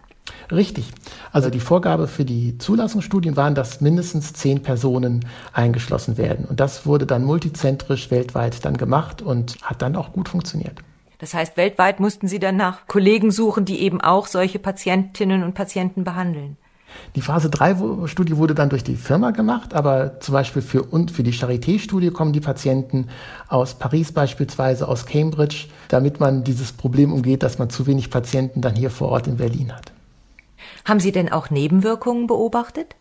Richtig. 0.50 0.90
Also 1.32 1.50
die 1.50 1.60
Vorgabe 1.60 2.08
für 2.08 2.24
die 2.24 2.58
Zulassungsstudien 2.58 3.36
waren, 3.36 3.54
dass 3.54 3.80
mindestens 3.80 4.32
zehn 4.32 4.62
Personen 4.62 5.24
eingeschlossen 5.52 6.16
werden. 6.16 6.44
Und 6.44 6.60
das 6.60 6.86
wurde 6.86 7.06
dann 7.06 7.24
multizentrisch 7.24 8.10
weltweit 8.10 8.64
dann 8.64 8.76
gemacht 8.76 9.22
und 9.22 9.56
hat 9.62 9.82
dann 9.82 9.96
auch 9.96 10.12
gut 10.12 10.28
funktioniert. 10.28 10.80
Das 11.18 11.34
heißt, 11.34 11.56
weltweit 11.56 12.00
mussten 12.00 12.26
Sie 12.26 12.40
dann 12.40 12.56
nach 12.56 12.86
Kollegen 12.88 13.30
suchen, 13.30 13.64
die 13.64 13.80
eben 13.80 14.00
auch 14.00 14.26
solche 14.26 14.58
Patientinnen 14.58 15.44
und 15.44 15.54
Patienten 15.54 16.04
behandeln. 16.04 16.56
Die 17.14 17.20
Phase 17.20 17.48
3 17.48 18.06
Studie 18.06 18.36
wurde 18.36 18.54
dann 18.54 18.68
durch 18.68 18.84
die 18.84 18.96
Firma 18.96 19.30
gemacht, 19.30 19.72
aber 19.72 20.20
zum 20.20 20.34
Beispiel 20.34 20.62
für, 20.62 20.82
und 20.82 21.10
für 21.10 21.22
die 21.22 21.32
Charité-Studie 21.32 22.10
kommen 22.10 22.32
die 22.32 22.40
Patienten 22.40 23.08
aus 23.48 23.74
Paris 23.74 24.12
beispielsweise, 24.12 24.88
aus 24.88 25.06
Cambridge, 25.06 25.68
damit 25.88 26.20
man 26.20 26.44
dieses 26.44 26.72
Problem 26.72 27.12
umgeht, 27.12 27.42
dass 27.42 27.58
man 27.58 27.70
zu 27.70 27.86
wenig 27.86 28.10
Patienten 28.10 28.60
dann 28.60 28.74
hier 28.74 28.90
vor 28.90 29.08
Ort 29.08 29.26
in 29.26 29.36
Berlin 29.36 29.72
hat. 29.72 29.91
Haben 30.84 31.00
Sie 31.00 31.12
denn 31.12 31.30
auch 31.30 31.50
Nebenwirkungen 31.50 32.26
beobachtet? 32.26 32.96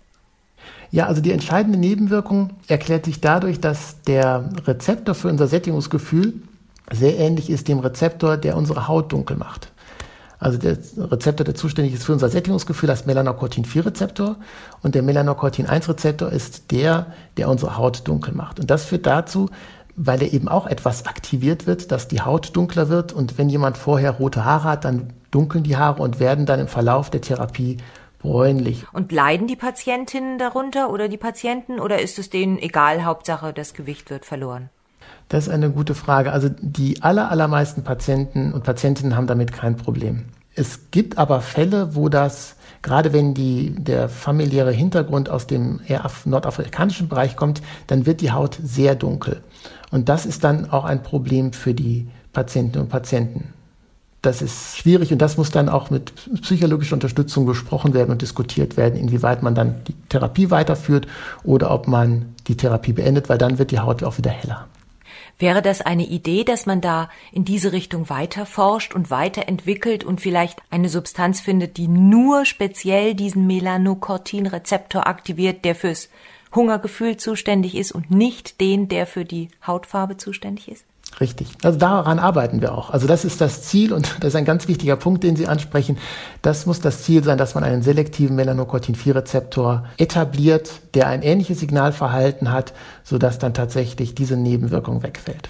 Ja, 0.92 1.08
also 1.08 1.22
die 1.22 1.32
entscheidende 1.32 1.80
Nebenwirkung 1.80 2.52
erklärt 2.68 3.06
sich 3.06 3.22
dadurch, 3.22 3.62
dass 3.62 4.02
der 4.04 4.50
Rezeptor 4.66 5.16
für 5.16 5.30
unser 5.30 5.48
Sättigungsgefühl 5.48 6.34
sehr 6.92 7.18
ähnlich 7.18 7.50
ist 7.50 7.68
dem 7.68 7.80
Rezeptor, 7.80 8.38
der 8.38 8.58
unsere 8.58 8.88
Haut 8.88 9.14
dunkel 9.14 9.38
macht. 9.38 9.72
Also 10.38 10.58
der 10.58 10.78
Rezeptor, 10.98 11.46
der 11.46 11.56
zuständig 11.56 11.94
ist 11.94 12.04
für 12.04 12.14
unser 12.14 12.28
Sättigungsgefühl, 12.28 12.90
heißt 12.90 13.08
Melanocortin-4-Rezeptor 13.08 14.38
und 14.82 14.96
der 14.96 15.04
Melanocortin-1-Rezeptor 15.04 16.30
ist 16.30 16.72
der, 16.72 17.14
der 17.38 17.48
unsere 17.48 17.78
Haut 17.78 18.08
dunkel 18.08 18.34
macht. 18.34 18.60
Und 18.60 18.72
das 18.72 18.86
führt 18.86 19.06
dazu, 19.06 19.50
weil 19.96 20.22
er 20.24 20.34
eben 20.34 20.48
auch 20.48 20.66
etwas 20.66 21.06
aktiviert 21.06 21.68
wird, 21.68 21.92
dass 21.92 22.08
die 22.08 22.22
Haut 22.22 22.56
dunkler 22.56 22.90
wird 22.90 23.14
und 23.14 23.38
wenn 23.38 23.50
jemand 23.50 23.78
vorher 23.78 24.12
rote 24.12 24.44
Haare 24.44 24.64
hat, 24.64 24.84
dann 24.84 25.14
dunkeln 25.32 25.64
die 25.64 25.78
Haare 25.78 26.02
und 26.02 26.20
werden 26.20 26.46
dann 26.46 26.60
im 26.60 26.68
Verlauf 26.68 27.10
der 27.10 27.22
Therapie 27.22 27.78
bräunlich. 28.20 28.86
Und 28.94 29.12
leiden 29.12 29.48
die 29.48 29.56
Patientinnen 29.56 30.38
darunter 30.38 30.92
oder 30.92 31.08
die 31.08 31.18
Patienten 31.18 31.80
oder 31.80 32.02
ist 32.02 32.20
es 32.20 32.30
denen 32.30 32.60
egal, 32.60 33.04
Hauptsache 33.04 33.54
das 33.54 33.74
Gewicht 33.74 34.10
wird 34.10 34.26
verloren? 34.26 34.70
Das 35.30 35.48
ist 35.48 35.54
eine 35.54 35.72
gute 35.72 35.96
Frage. 35.96 36.32
Also 36.32 36.50
die 36.60 37.02
aller, 37.02 37.32
allermeisten 37.32 37.84
Patienten 37.84 38.54
und 38.54 38.64
Patientinnen 38.64 39.16
haben 39.16 39.28
damit 39.28 39.52
kein 39.54 39.78
Problem. 39.78 40.26
Es 40.54 40.92
gibt 40.92 41.18
aber 41.18 41.40
Fälle, 41.40 41.96
wo 41.96 42.10
das, 42.10 42.58
gerade 42.82 43.14
wenn 43.14 43.34
die, 43.34 43.74
der 43.78 44.10
familiäre 44.10 44.72
Hintergrund 44.72 45.30
aus 45.30 45.48
dem 45.48 45.80
eher 45.88 46.04
nordafrikanischen 46.26 47.08
Bereich 47.08 47.38
kommt, 47.38 47.62
dann 47.88 48.06
wird 48.06 48.20
die 48.20 48.32
Haut 48.32 48.60
sehr 48.62 48.96
dunkel. 48.96 49.42
Und 49.92 50.10
das 50.10 50.26
ist 50.26 50.44
dann 50.44 50.70
auch 50.70 50.84
ein 50.84 51.04
Problem 51.04 51.54
für 51.54 51.74
die 51.74 52.10
Patientinnen 52.34 52.86
und 52.86 52.90
Patienten. 52.90 53.54
Das 54.22 54.44
ist 54.44 54.78
schwierig 54.78 55.12
und 55.12 55.20
das 55.20 55.38
muss 55.38 55.50
dann 55.50 55.68
auch 55.68 55.90
mit 55.90 56.14
psychologischer 56.42 56.94
Unterstützung 56.94 57.48
besprochen 57.48 57.96
werden 57.96 58.12
und 58.12 58.22
diskutiert 58.22 58.78
werden, 58.78 59.00
inwieweit 59.00 59.42
man 59.42 59.56
dann 59.56 59.84
die 59.88 59.96
Therapie 60.10 60.52
weiterführt 60.52 61.08
oder 61.44 61.72
ob 61.72 61.88
man 61.88 62.36
die 62.48 62.56
Therapie 62.56 62.94
beendet, 62.94 63.30
weil 63.30 63.40
dann 63.40 63.58
wird 63.58 63.72
die 63.72 63.80
Haut 63.80 64.04
auch 64.04 64.20
wieder 64.20 64.30
heller. 64.30 64.68
Wäre 65.40 65.64
das 65.64 65.82
eine 65.82 66.06
Idee, 66.06 66.44
dass 66.44 66.68
man 66.68 66.82
da 66.82 67.10
in 67.32 67.46
diese 67.46 67.72
Richtung 67.72 68.12
weiter 68.12 68.46
forscht 68.46 68.94
und 68.94 69.10
weiterentwickelt 69.10 70.04
und 70.04 70.22
vielleicht 70.22 70.60
eine 70.70 70.88
Substanz 70.88 71.42
findet, 71.42 71.78
die 71.78 71.88
nur 71.88 72.46
speziell 72.46 73.16
diesen 73.16 73.48
Melanocortin-Rezeptor 73.48 75.08
aktiviert, 75.08 75.66
der 75.66 75.74
fürs 75.74 76.10
Hungergefühl 76.54 77.18
zuständig 77.18 77.76
ist 77.76 77.92
und 77.92 78.12
nicht 78.12 78.62
den, 78.62 78.88
der 78.88 79.08
für 79.08 79.26
die 79.26 79.50
Hautfarbe 79.66 80.18
zuständig 80.18 80.70
ist? 80.70 80.86
Richtig. 81.20 81.50
Also 81.64 81.78
daran 81.78 82.20
arbeiten 82.20 82.62
wir 82.62 82.74
auch. 82.74 82.90
Also 82.90 83.06
das 83.06 83.26
ist 83.26 83.42
das 83.42 83.64
Ziel 83.64 83.94
und 83.94 84.16
das 84.22 84.30
ist 84.30 84.36
ein 84.36 84.46
ganz 84.46 84.68
wichtiger 84.68 84.96
Punkt, 84.96 85.24
den 85.24 85.36
Sie 85.36 85.48
ansprechen. 85.48 85.98
Das 86.42 86.66
muss 86.66 86.80
das 86.80 87.04
Ziel 87.04 87.24
sein, 87.24 87.38
dass 87.38 87.56
man 87.56 87.64
einen 87.64 87.82
selektiven 87.82 88.36
Melanocortin-4-Rezeptor 88.36 89.86
etabliert, 89.98 90.72
der 90.94 91.08
ein 91.08 91.22
ähnliches 91.22 91.60
Signalverhalten 91.60 92.52
hat, 92.52 92.74
sodass 93.04 93.40
dann 93.40 93.54
tatsächlich 93.54 94.16
diese 94.16 94.38
Nebenwirkung 94.38 95.04
wegfällt. 95.04 95.50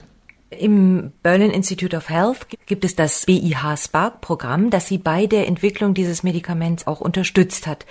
Im 0.50 1.14
Berlin 1.24 1.52
Institute 1.52 1.96
of 1.96 2.10
Health 2.10 2.48
gibt 2.66 2.84
es 2.84 2.96
das 2.96 3.26
BIH 3.26 3.78
Spark-Programm, 3.78 4.70
das 4.70 4.88
Sie 4.88 4.98
bei 4.98 5.26
der 5.26 5.48
Entwicklung 5.48 5.94
dieses 5.94 6.24
Medikaments 6.24 6.88
auch 6.88 7.00
unterstützt 7.00 7.68
hat. 7.68 7.86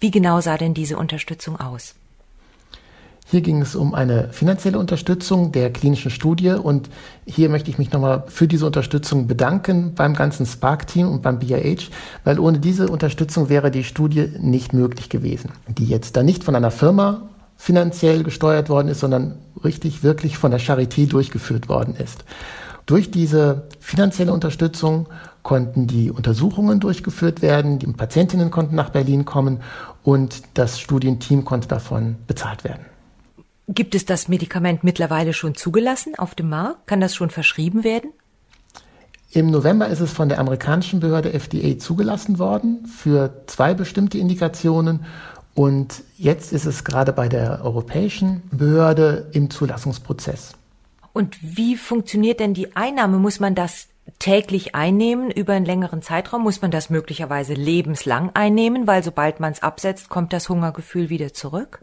Wie 0.00 0.10
genau 0.10 0.40
sah 0.40 0.56
denn 0.56 0.72
diese 0.72 0.96
Unterstützung 0.96 1.60
aus? 1.60 1.94
Hier 3.26 3.40
ging 3.40 3.62
es 3.62 3.74
um 3.74 3.94
eine 3.94 4.28
finanzielle 4.30 4.78
Unterstützung 4.78 5.52
der 5.52 5.72
klinischen 5.72 6.10
Studie 6.10 6.50
und 6.50 6.90
hier 7.24 7.48
möchte 7.48 7.70
ich 7.70 7.78
mich 7.78 7.90
nochmal 7.90 8.24
für 8.26 8.46
diese 8.46 8.66
Unterstützung 8.66 9.26
bedanken 9.26 9.94
beim 9.94 10.14
ganzen 10.14 10.44
Spark-Team 10.44 11.08
und 11.08 11.22
beim 11.22 11.38
BIH, 11.38 11.88
weil 12.24 12.38
ohne 12.38 12.58
diese 12.58 12.88
Unterstützung 12.88 13.48
wäre 13.48 13.70
die 13.70 13.84
Studie 13.84 14.28
nicht 14.38 14.74
möglich 14.74 15.08
gewesen, 15.08 15.52
die 15.66 15.86
jetzt 15.86 16.16
da 16.16 16.22
nicht 16.22 16.44
von 16.44 16.56
einer 16.56 16.70
Firma 16.70 17.22
finanziell 17.56 18.22
gesteuert 18.22 18.68
worden 18.68 18.88
ist, 18.88 19.00
sondern 19.00 19.36
richtig 19.64 20.02
wirklich 20.02 20.36
von 20.36 20.50
der 20.50 20.60
Charité 20.60 21.08
durchgeführt 21.08 21.68
worden 21.68 21.94
ist. 21.94 22.24
Durch 22.86 23.10
diese 23.10 23.68
finanzielle 23.78 24.32
Unterstützung 24.32 25.08
konnten 25.42 25.86
die 25.86 26.10
Untersuchungen 26.10 26.80
durchgeführt 26.80 27.40
werden, 27.40 27.78
die 27.78 27.86
Patientinnen 27.86 28.50
konnten 28.50 28.74
nach 28.74 28.90
Berlin 28.90 29.24
kommen 29.24 29.60
und 30.02 30.42
das 30.54 30.80
Studienteam 30.80 31.44
konnte 31.44 31.68
davon 31.68 32.16
bezahlt 32.26 32.64
werden. 32.64 32.91
Gibt 33.68 33.94
es 33.94 34.04
das 34.04 34.28
Medikament 34.28 34.82
mittlerweile 34.84 35.32
schon 35.32 35.54
zugelassen 35.54 36.14
auf 36.18 36.34
dem 36.34 36.48
Markt? 36.48 36.86
Kann 36.86 37.00
das 37.00 37.14
schon 37.14 37.30
verschrieben 37.30 37.84
werden? 37.84 38.10
Im 39.30 39.50
November 39.50 39.88
ist 39.88 40.00
es 40.00 40.12
von 40.12 40.28
der 40.28 40.38
amerikanischen 40.38 41.00
Behörde 41.00 41.32
FDA 41.32 41.78
zugelassen 41.78 42.38
worden 42.38 42.86
für 42.86 43.44
zwei 43.46 43.72
bestimmte 43.72 44.18
Indikationen 44.18 45.06
und 45.54 46.02
jetzt 46.16 46.52
ist 46.52 46.66
es 46.66 46.84
gerade 46.84 47.12
bei 47.12 47.28
der 47.28 47.64
europäischen 47.64 48.42
Behörde 48.50 49.30
im 49.32 49.48
Zulassungsprozess. 49.48 50.52
Und 51.12 51.36
wie 51.40 51.76
funktioniert 51.76 52.40
denn 52.40 52.54
die 52.54 52.74
Einnahme? 52.74 53.18
Muss 53.18 53.38
man 53.38 53.54
das 53.54 53.88
täglich 54.18 54.74
einnehmen 54.74 55.30
über 55.30 55.52
einen 55.52 55.66
längeren 55.66 56.02
Zeitraum? 56.02 56.42
Muss 56.42 56.62
man 56.62 56.70
das 56.70 56.90
möglicherweise 56.90 57.54
lebenslang 57.54 58.30
einnehmen, 58.34 58.86
weil 58.86 59.02
sobald 59.02 59.40
man 59.40 59.52
es 59.52 59.62
absetzt, 59.62 60.08
kommt 60.08 60.32
das 60.32 60.48
Hungergefühl 60.48 61.10
wieder 61.10 61.32
zurück? 61.32 61.82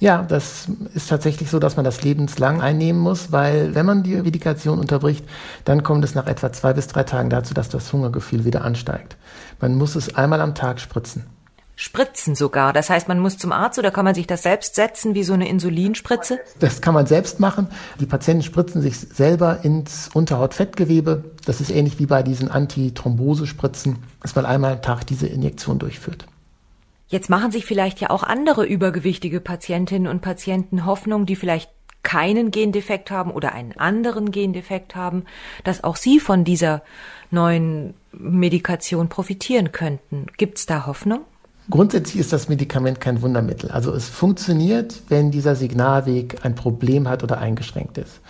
Ja, 0.00 0.22
das 0.22 0.68
ist 0.94 1.08
tatsächlich 1.08 1.50
so, 1.50 1.58
dass 1.58 1.76
man 1.76 1.84
das 1.84 2.02
lebenslang 2.02 2.60
einnehmen 2.60 3.00
muss, 3.00 3.32
weil 3.32 3.74
wenn 3.74 3.84
man 3.84 4.04
die 4.04 4.14
Medikation 4.14 4.78
unterbricht, 4.78 5.24
dann 5.64 5.82
kommt 5.82 6.04
es 6.04 6.14
nach 6.14 6.26
etwa 6.26 6.52
zwei 6.52 6.72
bis 6.72 6.86
drei 6.86 7.02
Tagen 7.02 7.30
dazu, 7.30 7.52
dass 7.52 7.68
das 7.68 7.92
Hungergefühl 7.92 8.44
wieder 8.44 8.64
ansteigt. 8.64 9.16
Man 9.60 9.74
muss 9.74 9.96
es 9.96 10.14
einmal 10.14 10.40
am 10.40 10.54
Tag 10.54 10.78
spritzen. 10.78 11.26
Spritzen 11.74 12.34
sogar. 12.34 12.72
Das 12.72 12.90
heißt, 12.90 13.06
man 13.06 13.20
muss 13.20 13.38
zum 13.38 13.52
Arzt 13.52 13.78
oder 13.78 13.92
kann 13.92 14.04
man 14.04 14.14
sich 14.14 14.26
das 14.26 14.42
selbst 14.42 14.74
setzen 14.74 15.14
wie 15.14 15.22
so 15.22 15.32
eine 15.32 15.48
Insulinspritze? 15.48 16.40
Das 16.58 16.80
kann 16.80 16.92
man 16.92 17.06
selbst 17.06 17.38
machen. 17.38 17.68
Die 18.00 18.06
Patienten 18.06 18.42
spritzen 18.42 18.82
sich 18.82 18.98
selber 18.98 19.60
ins 19.62 20.10
Unterhautfettgewebe. 20.12 21.24
Das 21.44 21.60
ist 21.60 21.70
ähnlich 21.70 22.00
wie 22.00 22.06
bei 22.06 22.24
diesen 22.24 22.50
Antithrombosespritzen, 22.50 23.98
dass 24.20 24.34
man 24.34 24.44
einmal 24.44 24.72
am 24.72 24.82
Tag 24.82 25.06
diese 25.06 25.28
Injektion 25.28 25.78
durchführt. 25.78 26.26
Jetzt 27.08 27.30
machen 27.30 27.50
sich 27.50 27.64
vielleicht 27.64 28.00
ja 28.00 28.10
auch 28.10 28.22
andere 28.22 28.66
übergewichtige 28.66 29.40
Patientinnen 29.40 30.08
und 30.08 30.20
Patienten 30.20 30.84
Hoffnung, 30.84 31.24
die 31.24 31.36
vielleicht 31.36 31.70
keinen 32.02 32.50
Gendefekt 32.50 33.10
haben 33.10 33.30
oder 33.30 33.52
einen 33.52 33.72
anderen 33.76 34.30
Gendefekt 34.30 34.94
haben, 34.94 35.24
dass 35.64 35.84
auch 35.84 35.96
sie 35.96 36.20
von 36.20 36.44
dieser 36.44 36.82
neuen 37.30 37.94
Medikation 38.12 39.08
profitieren 39.08 39.72
könnten. 39.72 40.26
Gibt 40.36 40.58
es 40.58 40.66
da 40.66 40.86
Hoffnung? 40.86 41.20
Grundsätzlich 41.70 42.18
ist 42.18 42.32
das 42.32 42.48
Medikament 42.48 43.00
kein 43.00 43.20
Wundermittel. 43.20 43.70
Also 43.70 43.92
es 43.92 44.08
funktioniert, 44.08 45.02
wenn 45.08 45.30
dieser 45.30 45.54
Signalweg 45.54 46.44
ein 46.44 46.54
Problem 46.54 47.08
hat 47.08 47.22
oder 47.22 47.38
eingeschränkt 47.38 47.98
ist. 47.98 48.20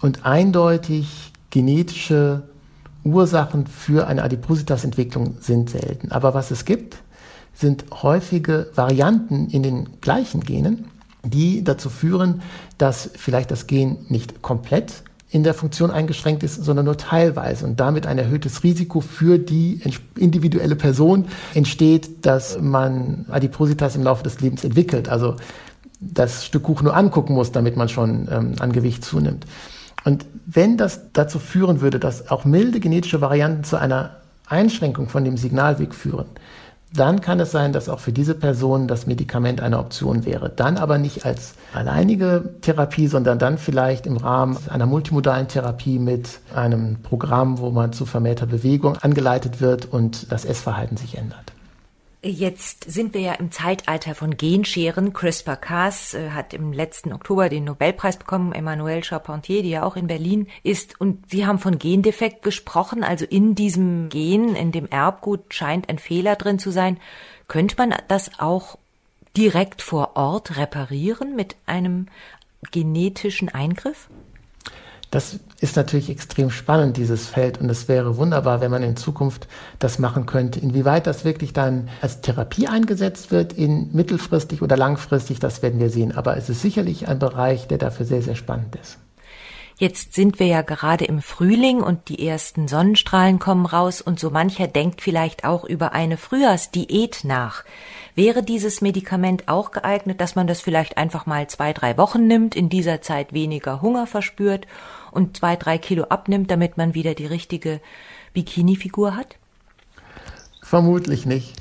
Und 0.00 0.26
eindeutig 0.26 1.32
genetische 1.50 2.48
Ursachen 3.04 3.66
für 3.66 4.08
eine 4.08 4.24
Adipositas-Entwicklung 4.24 5.36
sind 5.40 5.70
selten. 5.70 6.10
Aber 6.10 6.34
was 6.34 6.50
es 6.50 6.64
gibt, 6.64 6.96
sind 7.54 7.84
häufige 8.02 8.70
Varianten 8.74 9.48
in 9.48 9.62
den 9.62 10.00
gleichen 10.00 10.40
Genen, 10.40 10.86
die 11.22 11.64
dazu 11.64 11.88
führen, 11.88 12.42
dass 12.78 13.10
vielleicht 13.16 13.50
das 13.50 13.66
Gen 13.66 13.98
nicht 14.08 14.42
komplett 14.42 15.04
in 15.30 15.42
der 15.42 15.54
Funktion 15.54 15.90
eingeschränkt 15.90 16.44
ist, 16.44 16.62
sondern 16.62 16.84
nur 16.84 16.96
teilweise 16.96 17.66
und 17.66 17.80
damit 17.80 18.06
ein 18.06 18.18
erhöhtes 18.18 18.62
Risiko 18.62 19.00
für 19.00 19.38
die 19.38 19.80
individuelle 20.16 20.76
Person 20.76 21.26
entsteht, 21.54 22.24
dass 22.24 22.60
man 22.60 23.26
Adipositas 23.28 23.96
im 23.96 24.04
Laufe 24.04 24.22
des 24.22 24.40
Lebens 24.40 24.62
entwickelt. 24.62 25.08
Also 25.08 25.34
das 25.98 26.44
Stück 26.44 26.62
Kuchen 26.62 26.84
nur 26.84 26.96
angucken 26.96 27.34
muss, 27.34 27.50
damit 27.50 27.76
man 27.76 27.88
schon 27.88 28.28
ähm, 28.30 28.52
an 28.60 28.72
Gewicht 28.72 29.04
zunimmt. 29.04 29.44
Und 30.04 30.26
wenn 30.46 30.76
das 30.76 31.12
dazu 31.12 31.40
führen 31.40 31.80
würde, 31.80 31.98
dass 31.98 32.30
auch 32.30 32.44
milde 32.44 32.78
genetische 32.78 33.20
Varianten 33.20 33.64
zu 33.64 33.76
einer 33.76 34.16
Einschränkung 34.46 35.08
von 35.08 35.24
dem 35.24 35.36
Signalweg 35.36 35.94
führen, 35.94 36.26
dann 36.96 37.20
kann 37.20 37.40
es 37.40 37.50
sein, 37.50 37.72
dass 37.72 37.88
auch 37.88 37.98
für 37.98 38.12
diese 38.12 38.34
Person 38.34 38.86
das 38.86 39.06
Medikament 39.06 39.60
eine 39.60 39.78
Option 39.78 40.24
wäre. 40.24 40.48
Dann 40.48 40.76
aber 40.76 40.98
nicht 40.98 41.26
als 41.26 41.54
alleinige 41.72 42.54
Therapie, 42.60 43.08
sondern 43.08 43.38
dann 43.38 43.58
vielleicht 43.58 44.06
im 44.06 44.16
Rahmen 44.16 44.56
einer 44.68 44.86
multimodalen 44.86 45.48
Therapie 45.48 45.98
mit 45.98 46.40
einem 46.54 47.02
Programm, 47.02 47.58
wo 47.58 47.70
man 47.70 47.92
zu 47.92 48.06
vermehrter 48.06 48.46
Bewegung 48.46 48.96
angeleitet 48.96 49.60
wird 49.60 49.86
und 49.86 50.30
das 50.30 50.44
Essverhalten 50.44 50.96
sich 50.96 51.18
ändert. 51.18 51.53
Jetzt 52.26 52.90
sind 52.90 53.12
wir 53.12 53.20
ja 53.20 53.34
im 53.34 53.52
Zeitalter 53.52 54.14
von 54.14 54.38
Genscheren. 54.38 55.12
CRISPR-Cas 55.12 56.14
äh, 56.14 56.30
hat 56.30 56.54
im 56.54 56.72
letzten 56.72 57.12
Oktober 57.12 57.50
den 57.50 57.64
Nobelpreis 57.64 58.16
bekommen, 58.16 58.54
Emmanuel 58.54 59.04
Charpentier, 59.04 59.62
die 59.62 59.68
ja 59.68 59.82
auch 59.82 59.94
in 59.94 60.06
Berlin 60.06 60.46
ist. 60.62 60.98
Und 60.98 61.30
Sie 61.30 61.44
haben 61.44 61.58
von 61.58 61.78
Gendefekt 61.78 62.42
gesprochen, 62.42 63.04
also 63.04 63.26
in 63.26 63.54
diesem 63.54 64.08
Gen, 64.08 64.56
in 64.56 64.72
dem 64.72 64.88
Erbgut 64.88 65.52
scheint 65.52 65.90
ein 65.90 65.98
Fehler 65.98 66.36
drin 66.36 66.58
zu 66.58 66.70
sein. 66.70 66.98
Könnte 67.46 67.74
man 67.76 67.94
das 68.08 68.30
auch 68.38 68.78
direkt 69.36 69.82
vor 69.82 70.16
Ort 70.16 70.56
reparieren 70.56 71.36
mit 71.36 71.56
einem 71.66 72.06
genetischen 72.70 73.50
Eingriff? 73.50 74.08
Das 75.14 75.38
ist 75.60 75.76
natürlich 75.76 76.10
extrem 76.10 76.50
spannend, 76.50 76.96
dieses 76.96 77.28
Feld. 77.28 77.60
Und 77.60 77.70
es 77.70 77.86
wäre 77.86 78.16
wunderbar, 78.16 78.60
wenn 78.60 78.72
man 78.72 78.82
in 78.82 78.96
Zukunft 78.96 79.46
das 79.78 80.00
machen 80.00 80.26
könnte. 80.26 80.58
Inwieweit 80.58 81.06
das 81.06 81.24
wirklich 81.24 81.52
dann 81.52 81.88
als 82.00 82.20
Therapie 82.20 82.66
eingesetzt 82.66 83.30
wird, 83.30 83.52
in 83.52 83.90
mittelfristig 83.92 84.60
oder 84.60 84.76
langfristig, 84.76 85.38
das 85.38 85.62
werden 85.62 85.78
wir 85.78 85.90
sehen. 85.90 86.10
Aber 86.10 86.36
es 86.36 86.48
ist 86.48 86.62
sicherlich 86.62 87.06
ein 87.06 87.20
Bereich, 87.20 87.68
der 87.68 87.78
dafür 87.78 88.06
sehr, 88.06 88.22
sehr 88.22 88.34
spannend 88.34 88.74
ist. 88.74 88.98
Jetzt 89.76 90.14
sind 90.14 90.40
wir 90.40 90.46
ja 90.46 90.62
gerade 90.62 91.04
im 91.04 91.22
Frühling 91.22 91.80
und 91.80 92.08
die 92.08 92.26
ersten 92.26 92.66
Sonnenstrahlen 92.66 93.38
kommen 93.38 93.66
raus 93.66 94.00
und 94.00 94.18
so 94.18 94.30
mancher 94.30 94.66
denkt 94.66 95.00
vielleicht 95.00 95.44
auch 95.44 95.64
über 95.64 95.92
eine 95.92 96.16
Frühjahrsdiät 96.16 97.20
nach. 97.22 97.64
Wäre 98.14 98.44
dieses 98.44 98.80
Medikament 98.80 99.48
auch 99.48 99.72
geeignet, 99.72 100.20
dass 100.20 100.36
man 100.36 100.46
das 100.46 100.60
vielleicht 100.60 100.96
einfach 100.96 101.26
mal 101.26 101.48
zwei, 101.48 101.72
drei 101.72 101.98
Wochen 101.98 102.28
nimmt, 102.28 102.54
in 102.54 102.68
dieser 102.68 103.02
Zeit 103.02 103.32
weniger 103.32 103.82
Hunger 103.82 104.06
verspürt 104.06 104.68
und 105.14 105.36
zwei, 105.36 105.56
drei 105.56 105.78
Kilo 105.78 106.04
abnimmt, 106.04 106.50
damit 106.50 106.76
man 106.76 106.94
wieder 106.94 107.14
die 107.14 107.26
richtige 107.26 107.80
Bikini-Figur 108.32 109.16
hat? 109.16 109.36
Vermutlich 110.62 111.26
nicht. 111.26 111.54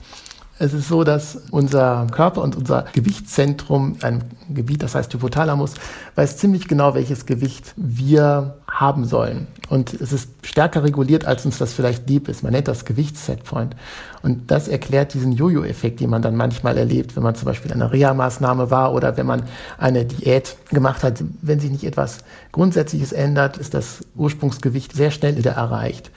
Es 0.60 0.74
ist 0.74 0.88
so, 0.88 1.04
dass 1.04 1.36
unser 1.52 2.08
Körper 2.12 2.42
und 2.42 2.56
unser 2.56 2.86
Gewichtszentrum, 2.94 3.98
ein 4.02 4.24
Gebiet, 4.50 4.84
das 4.84 4.96
heißt 4.96 5.14
Hypothalamus, 5.14 5.74
weiß 6.16 6.38
ziemlich 6.38 6.68
genau, 6.68 6.94
welches 6.94 7.26
Gewicht 7.26 7.74
wir 7.76 8.58
haben 8.74 9.06
sollen. 9.06 9.48
Und 9.70 9.94
es 9.94 10.12
ist 10.12 10.30
stärker 10.42 10.84
reguliert, 10.84 11.26
als 11.26 11.46
uns 11.46 11.60
das 11.60 11.74
vielleicht 11.74 12.10
lieb 12.10 12.28
ist. 12.28 12.44
Man 12.44 12.54
nennt 12.54 12.68
das 12.68 12.86
Gewichtssetpoint. 12.86 13.76
Und 14.24 14.50
das 14.50 14.68
erklärt 14.68 15.14
diesen 15.14 15.32
Jojo-Effekt, 15.32 16.00
den 16.00 16.10
man 16.10 16.24
dann 16.24 16.36
manchmal 16.36 16.78
erlebt, 16.78 17.16
wenn 17.16 17.24
man 17.24 17.36
zum 17.36 17.46
Beispiel 17.46 17.72
eine 17.72 17.92
Reha-Maßnahme 17.92 18.72
war 18.72 18.94
oder 18.94 19.16
wenn 19.16 19.28
man 19.28 19.44
eine 19.78 20.06
Diät 20.06 20.58
gemacht 20.70 21.04
hat. 21.04 21.24
Wenn 21.42 21.60
sich 21.60 21.72
nicht 21.72 21.84
etwas 21.84 22.20
Grundsätzliches 22.52 23.12
ändert, 23.12 23.58
ist 23.58 23.74
das 23.74 24.02
Ursprungsgewicht 24.16 24.94
sehr 24.94 25.12
schnell 25.12 25.38
wieder 25.38 25.52
erreicht. 25.52 26.12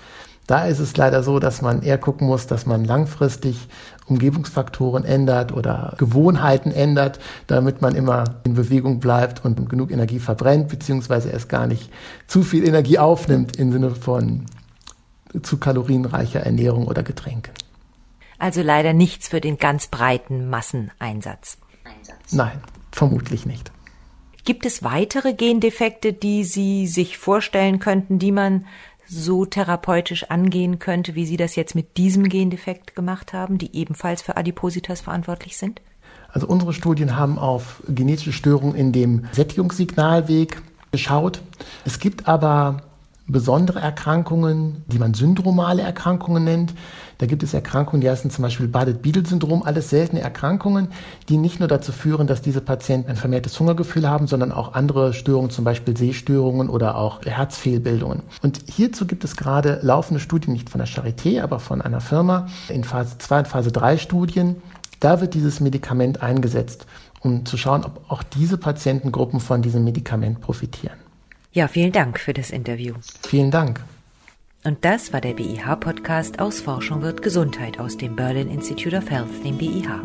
Da 0.46 0.66
ist 0.66 0.78
es 0.78 0.96
leider 0.96 1.22
so, 1.22 1.40
dass 1.40 1.60
man 1.60 1.82
eher 1.82 1.98
gucken 1.98 2.26
muss, 2.28 2.46
dass 2.46 2.66
man 2.66 2.84
langfristig 2.84 3.68
Umgebungsfaktoren 4.06 5.04
ändert 5.04 5.52
oder 5.52 5.94
Gewohnheiten 5.98 6.70
ändert, 6.70 7.18
damit 7.46 7.82
man 7.82 7.94
immer 7.94 8.24
in 8.44 8.54
Bewegung 8.54 9.00
bleibt 9.00 9.44
und 9.44 9.68
genug 9.68 9.90
Energie 9.90 10.18
verbrennt, 10.18 10.68
beziehungsweise 10.68 11.30
erst 11.30 11.48
gar 11.48 11.66
nicht 11.66 11.90
zu 12.26 12.42
viel 12.42 12.66
Energie 12.66 12.98
aufnimmt 12.98 13.56
im 13.56 13.72
Sinne 13.72 13.94
von 13.94 14.46
zu 15.42 15.58
kalorienreicher 15.58 16.40
Ernährung 16.40 16.86
oder 16.86 17.02
Getränken. 17.02 17.52
Also 18.38 18.62
leider 18.62 18.92
nichts 18.92 19.28
für 19.28 19.40
den 19.40 19.58
ganz 19.58 19.88
breiten 19.88 20.48
Masseneinsatz. 20.50 21.58
Nein, 22.32 22.60
vermutlich 22.92 23.46
nicht. 23.46 23.72
Gibt 24.44 24.64
es 24.64 24.84
weitere 24.84 25.34
Gendefekte, 25.34 26.12
die 26.12 26.44
Sie 26.44 26.86
sich 26.86 27.18
vorstellen 27.18 27.80
könnten, 27.80 28.18
die 28.18 28.30
man 28.30 28.66
so 29.06 29.44
therapeutisch 29.44 30.24
angehen 30.30 30.78
könnte, 30.78 31.14
wie 31.14 31.26
Sie 31.26 31.36
das 31.36 31.56
jetzt 31.56 31.74
mit 31.74 31.96
diesem 31.96 32.28
Gendefekt 32.28 32.94
gemacht 32.94 33.32
haben, 33.32 33.58
die 33.58 33.74
ebenfalls 33.76 34.22
für 34.22 34.36
Adipositas 34.36 35.00
verantwortlich 35.00 35.56
sind? 35.56 35.80
Also 36.28 36.46
unsere 36.46 36.72
Studien 36.72 37.16
haben 37.16 37.38
auf 37.38 37.82
genetische 37.88 38.32
Störungen 38.32 38.74
in 38.74 38.92
dem 38.92 39.26
Sättigungssignalweg 39.32 40.62
geschaut. 40.92 41.40
Es 41.84 41.98
gibt 41.98 42.28
aber 42.28 42.82
besondere 43.28 43.80
Erkrankungen, 43.80 44.84
die 44.86 44.98
man 44.98 45.14
syndromale 45.14 45.82
Erkrankungen 45.82 46.44
nennt. 46.44 46.74
Da 47.18 47.26
gibt 47.26 47.42
es 47.42 47.54
Erkrankungen, 47.54 48.00
die 48.00 48.08
heißen 48.08 48.30
zum 48.30 48.42
Beispiel 48.42 48.68
Bardet-Biedl-Syndrom, 48.68 49.62
alles 49.62 49.90
seltene 49.90 50.20
Erkrankungen, 50.20 50.88
die 51.28 51.36
nicht 51.36 51.58
nur 51.58 51.68
dazu 51.68 51.92
führen, 51.92 52.26
dass 52.26 52.42
diese 52.42 52.60
Patienten 52.60 53.10
ein 53.10 53.16
vermehrtes 53.16 53.58
Hungergefühl 53.58 54.08
haben, 54.08 54.26
sondern 54.26 54.52
auch 54.52 54.74
andere 54.74 55.12
Störungen, 55.12 55.50
zum 55.50 55.64
Beispiel 55.64 55.96
Sehstörungen 55.96 56.68
oder 56.68 56.96
auch 56.96 57.24
Herzfehlbildungen. 57.24 58.22
Und 58.42 58.60
hierzu 58.68 59.06
gibt 59.06 59.24
es 59.24 59.36
gerade 59.36 59.80
laufende 59.82 60.20
Studien, 60.20 60.52
nicht 60.52 60.70
von 60.70 60.78
der 60.78 60.88
Charité, 60.88 61.42
aber 61.42 61.58
von 61.58 61.82
einer 61.82 62.00
Firma, 62.00 62.46
in 62.68 62.84
Phase 62.84 63.18
2 63.18 63.38
und 63.38 63.48
Phase 63.48 63.72
3 63.72 63.98
Studien. 63.98 64.56
Da 65.00 65.20
wird 65.20 65.34
dieses 65.34 65.60
Medikament 65.60 66.22
eingesetzt, 66.22 66.86
um 67.20 67.44
zu 67.44 67.56
schauen, 67.56 67.84
ob 67.84 68.04
auch 68.08 68.22
diese 68.22 68.56
Patientengruppen 68.56 69.40
von 69.40 69.62
diesem 69.62 69.84
Medikament 69.84 70.40
profitieren. 70.40 71.05
Ja, 71.56 71.68
vielen 71.68 71.90
Dank 71.90 72.20
für 72.20 72.34
das 72.34 72.50
Interview. 72.50 72.96
Vielen 73.26 73.50
Dank. 73.50 73.82
Und 74.62 74.84
das 74.84 75.14
war 75.14 75.22
der 75.22 75.32
BIH-Podcast 75.32 76.38
aus 76.38 76.60
Forschung 76.60 77.00
wird 77.00 77.22
Gesundheit 77.22 77.80
aus 77.80 77.96
dem 77.96 78.14
Berlin 78.14 78.50
Institute 78.50 78.94
of 78.94 79.08
Health, 79.08 79.42
dem 79.42 79.56
BIH. 79.56 80.02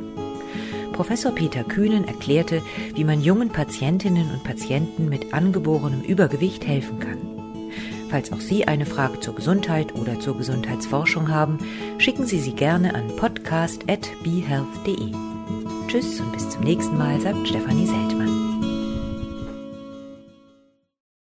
Professor 0.93 1.36
Peter 1.36 1.65
Kühnen 1.65 2.08
erklärte, 2.08 2.62
wie 2.96 3.03
man 3.03 3.20
jungen 3.20 3.50
Patientinnen 3.50 4.31
und 4.31 4.46
Patienten 4.46 5.10
mit 5.10 5.34
angeborenem 5.34 6.03
Übergewicht 6.03 6.65
helfen 6.65 7.00
kann. 7.00 7.17
Falls 8.10 8.31
auch 8.31 8.39
Sie 8.39 8.65
eine 8.65 8.86
Frage 8.86 9.20
zur 9.20 9.36
Gesundheit 9.36 9.93
oder 9.96 10.22
zur 10.22 10.38
Gesundheitsforschung 10.38 11.27
haben, 11.27 11.58
schicken 11.98 12.25
Sie 12.25 12.39
sie 12.39 12.53
gerne 12.53 12.96
an 12.96 13.13
podcast.behealth.de. 13.17 15.12
Tschüss 15.89 16.22
und 16.22 16.31
bis 16.31 16.50
zum 16.50 16.63
nächsten 16.63 16.98
Mal, 16.98 17.20
sagt 17.20 17.46
Stefanie 17.46 17.88
Seltmann. 17.88 18.11